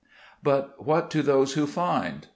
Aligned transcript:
4 0.43 0.51
But 0.51 0.83
what 0.83 1.11
to 1.11 1.21
those 1.21 1.53
who 1.53 1.67
find? 1.67 2.27